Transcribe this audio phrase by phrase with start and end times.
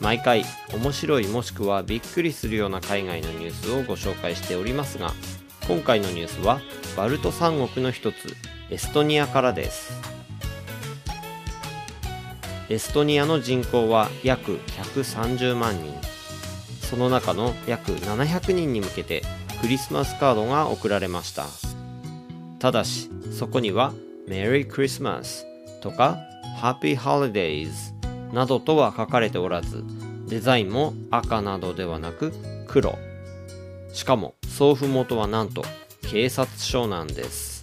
[0.00, 5.12] 毎回面白いもしくはびっくりするような海外のニュースをご紹介しておりますが
[5.66, 6.60] 今回のニュースは
[6.96, 8.36] バルト三国の一つ
[8.70, 9.92] エストニアからです。
[12.70, 15.92] エストニアの人口は約130万人。
[16.82, 19.22] その中の約700人に向けて
[19.60, 21.46] クリスマスカードが送られました。
[22.58, 23.92] ただしそこには
[24.26, 25.46] メリークリスマス
[25.80, 26.18] とか
[26.58, 27.97] ハッピーホリデイズ
[28.32, 29.84] などとは書かれておらず
[30.28, 32.32] デザインも赤などではなく
[32.66, 32.98] 黒。
[33.92, 35.64] しかも送付元はなんと
[36.02, 37.62] 警察署なんです。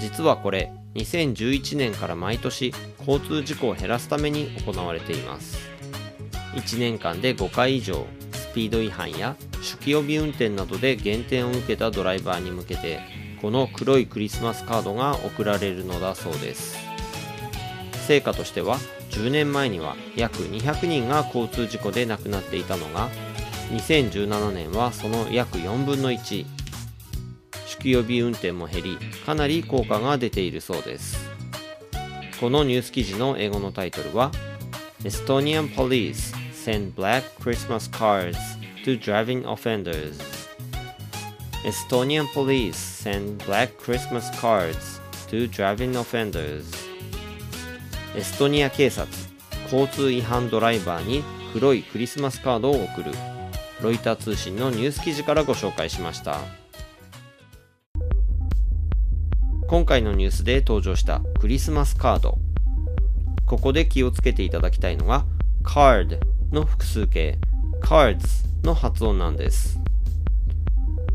[0.00, 5.58] 実はこれ2011年から毎年交通事故を減らすために行われています。
[6.54, 13.00] 1年間で5回以上スピード違反や酒気帯び運転などで減点を受けたドライバーに向けて
[13.40, 16.76] この黒いクリスマスカードが送られるのだそうです。
[18.08, 18.78] 成果としては
[19.10, 23.10] 10年前には約200人が交通事故で亡くなっていたのが
[23.70, 26.46] 2017年はその約4分の1
[27.66, 31.18] 酒気帯び運転も減りかなり効果が出ているそうです
[32.40, 34.32] このニュース記事の英語のタイトルは
[35.02, 38.38] Estonian police send black Christmas cards
[38.86, 40.18] to driving offenders
[41.62, 46.87] Estonian police send black Christmas cards to driving offenders
[48.18, 49.06] エストニア警察
[49.70, 53.12] 交通違反ドライバーに黒いクリスマスカードを送る。
[53.80, 56.40] ロイター通信のニュース記事からご紹介しました。
[59.68, 62.38] 今回のニュースで登場したクリスマスカード。
[63.46, 65.24] ここで気をつけていただきたいのが
[65.62, 66.18] card
[66.50, 67.38] の複数形。
[67.82, 68.18] cards
[68.64, 69.78] の発音なんです。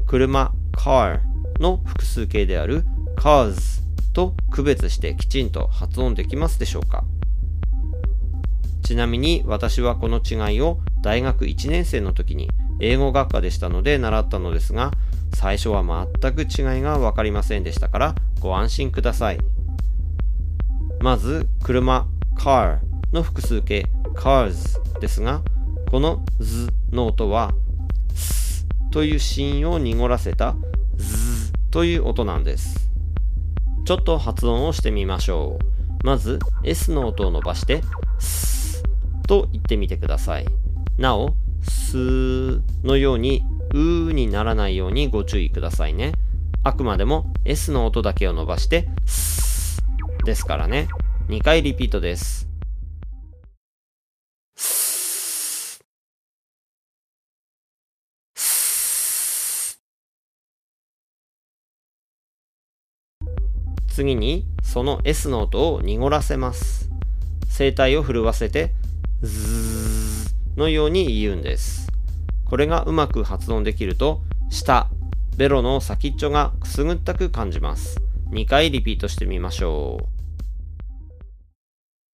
[0.08, 1.20] 車 car
[1.60, 2.86] の複数形である
[3.18, 3.83] cars
[4.14, 7.04] と区別してきちんと発音できますでしょうか？
[8.84, 14.92] ちなみに私はこの違いを大学1年生の時に英語学科でしたので習ったのですが
[15.34, 19.40] 最初は全く違いが分かりませんでしたからご安心ください。
[21.02, 22.08] まず車
[22.38, 22.80] car
[23.12, 23.86] の複数形
[24.16, 25.42] cars ですが
[25.90, 27.52] この z の音は
[28.14, 30.56] s という芯を濁らせた
[30.98, 32.93] z という音なんです。
[33.86, 36.06] ちょっと発音をしてみましょう。
[36.06, 37.82] まず S の音を伸ばして
[38.18, 38.82] ス
[39.28, 40.46] と言ってみてください。
[40.98, 46.14] なおスーのようにうーにならないようにご注意くださいね。
[46.64, 49.82] あくまでも S の音だけを伸ばしてス
[50.26, 50.88] ですからね。
[51.28, 52.48] 2回リピートです。
[63.94, 66.90] 次にその S の音を濁らせます。
[67.56, 68.72] 声帯を震わせて
[69.22, 71.92] ズーのように言うんです。
[72.44, 74.90] これがうまく発音できると下
[75.38, 78.00] ベロの先っちょがくすぐったく感じます。
[78.32, 80.00] 2回リピートしてみましょ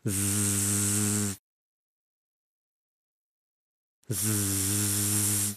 [0.04, 0.10] う。
[0.10, 1.38] ズー
[4.10, 5.56] ズー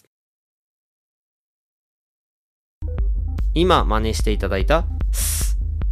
[3.55, 5.42] 今真似していただいたス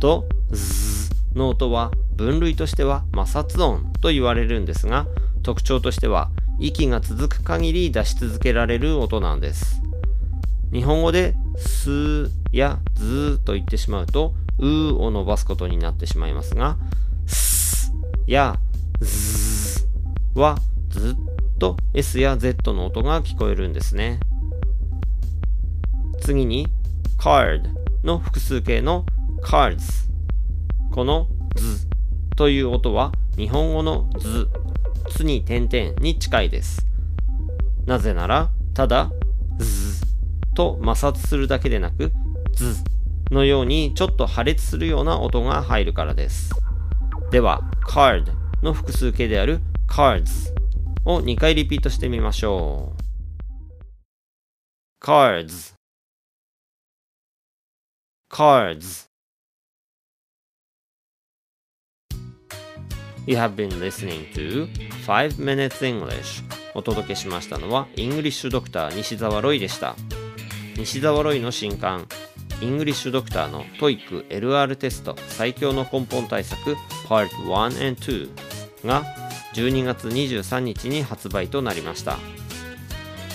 [0.01, 5.07] とズの音は分類としては摩擦音と言われるんですが
[5.43, 9.81] 特徴としては息が続く限り出し続けられる音なんです。
[10.73, 16.77] 日本語でスーやズーと言ってしまうとうーを伸ばすことになってしまいますが
[17.27, 17.93] ス
[18.27, 18.59] や
[19.01, 20.59] ズーは
[20.91, 24.21] ずっと S や Z の音が聞こえるんですね。
[26.21, 26.69] 次に
[27.19, 27.63] card
[28.05, 29.05] の複数形の
[29.43, 30.09] cards.
[30.93, 31.87] この図
[32.37, 34.49] という音は日本語の図
[35.09, 36.87] つに点々に近いです。
[37.87, 39.11] なぜならただ
[39.59, 40.01] 図
[40.55, 42.13] と摩擦するだけでなく
[42.53, 42.77] 図
[43.31, 46.51] のようにちょっと破裂するような音が入るからです。
[47.31, 48.33] では card
[48.63, 50.53] の複数形である cards
[51.05, 53.01] を2回リピートしてみましょう。
[55.05, 55.75] cards
[58.31, 59.10] cards
[63.31, 64.67] You have been listening to
[65.07, 66.43] 5 Minutes English.
[66.75, 69.95] お届けしましたのはイングリッシュドクター西澤ロイでした。
[70.77, 72.09] 西澤ロイの新刊
[72.61, 76.75] イングリッシュドクターの TOEIC LR テスト最強の根本対策
[77.07, 78.31] Part 1 and 2
[78.85, 79.05] が
[79.55, 82.19] 12月23日に発売となりました。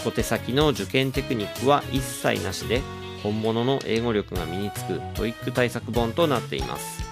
[0.03, 2.81] 小手先の受験テクニックは一切なしで
[3.23, 7.04] 本物の英語力が身につく TOEIC 対策本となっています。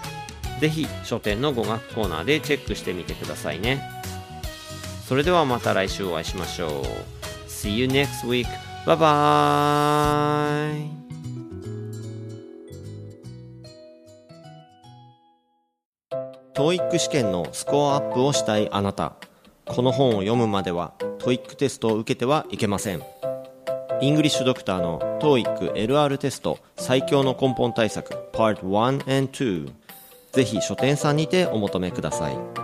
[0.59, 3.81] ぜひ書店の語学コーナーでチェックしてみてくださいね。
[5.07, 6.69] それではまた来週お会いしましょう。
[7.47, 8.47] See you next week.
[8.85, 10.89] Bye bye.
[16.53, 19.15] トーイック試験のスコアアップをしたいあなた。
[19.65, 23.01] この本を読むまでは TOEIC テストを受けてはいけません。
[24.01, 29.71] イングリッシュドクターの TOEIC LR テスト最強の根本対策 Part 1 and 2
[30.33, 32.62] ぜひ書店さんにてお求めください。